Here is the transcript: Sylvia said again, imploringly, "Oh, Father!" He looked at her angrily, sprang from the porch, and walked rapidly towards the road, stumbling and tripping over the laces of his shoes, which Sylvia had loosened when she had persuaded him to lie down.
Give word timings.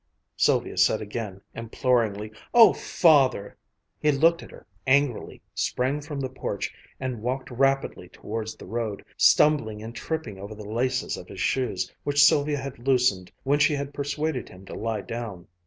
Sylvia 0.35 0.77
said 0.77 0.99
again, 0.99 1.41
imploringly, 1.53 2.31
"Oh, 2.55 2.73
Father!" 2.73 3.55
He 3.99 4.11
looked 4.11 4.41
at 4.41 4.49
her 4.49 4.65
angrily, 4.87 5.43
sprang 5.53 6.01
from 6.01 6.19
the 6.19 6.27
porch, 6.27 6.73
and 6.99 7.21
walked 7.21 7.51
rapidly 7.51 8.09
towards 8.09 8.55
the 8.55 8.65
road, 8.65 9.05
stumbling 9.15 9.83
and 9.83 9.93
tripping 9.93 10.39
over 10.39 10.55
the 10.55 10.67
laces 10.67 11.17
of 11.17 11.27
his 11.27 11.39
shoes, 11.39 11.93
which 12.03 12.23
Sylvia 12.23 12.57
had 12.57 12.87
loosened 12.87 13.31
when 13.43 13.59
she 13.59 13.75
had 13.75 13.93
persuaded 13.93 14.49
him 14.49 14.65
to 14.65 14.73
lie 14.73 15.01
down. 15.01 15.47